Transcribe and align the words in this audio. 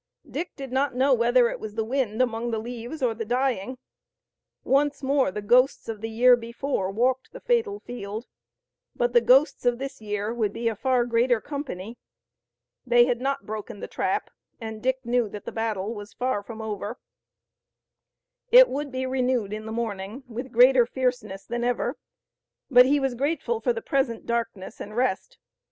Dick 0.27 0.55
did 0.55 0.71
not 0.71 0.95
know 0.95 1.13
whether 1.13 1.47
it 1.47 1.59
was 1.59 1.75
the 1.75 1.83
wind 1.83 2.23
among 2.23 2.49
the 2.49 2.57
leaves 2.57 3.03
or 3.03 3.13
the 3.13 3.23
dying. 3.23 3.77
Once 4.63 5.03
more 5.03 5.29
the 5.29 5.43
ghosts 5.43 5.87
of 5.87 6.01
the 6.01 6.09
year 6.09 6.35
before 6.35 6.89
walked 6.89 7.31
the 7.33 7.39
fatal 7.39 7.79
field, 7.81 8.25
but 8.95 9.13
the 9.13 9.21
ghosts 9.21 9.63
of 9.63 9.77
this 9.77 10.01
year 10.01 10.33
would 10.33 10.51
be 10.51 10.67
a 10.67 10.75
far 10.75 11.05
greater 11.05 11.39
company. 11.39 11.99
They 12.83 13.05
had 13.05 13.21
not 13.21 13.45
broken 13.45 13.79
the 13.79 13.87
trap 13.87 14.31
and 14.59 14.81
Dick 14.81 15.05
knew 15.05 15.29
that 15.29 15.45
the 15.45 15.51
battle 15.51 15.93
was 15.93 16.13
far 16.13 16.41
from 16.41 16.63
over. 16.63 16.97
It 18.51 18.69
would 18.69 18.91
be 18.91 19.05
renewed 19.05 19.53
in 19.53 19.67
the 19.67 19.71
morning 19.71 20.23
with 20.27 20.51
greater 20.51 20.87
fierceness 20.87 21.45
than 21.45 21.63
ever, 21.63 21.95
but 22.71 22.87
he 22.87 22.99
was 22.99 23.13
grateful 23.13 23.61
for 23.61 23.71
the 23.71 23.83
present 23.83 24.25
darkness 24.25 24.81
and 24.81 24.97
rest. 24.97 25.37